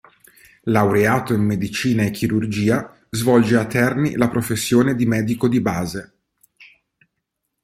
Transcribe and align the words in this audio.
Laureato 0.63 1.31
in 1.31 1.43
Medicina 1.43 2.01
e 2.01 2.09
Chirurgia, 2.09 2.97
svolge 3.11 3.55
a 3.55 3.67
Terni 3.67 4.15
la 4.15 4.29
professione 4.29 4.95
di 4.95 5.05
medico 5.05 5.47
di 5.47 5.61
base. 5.61 6.13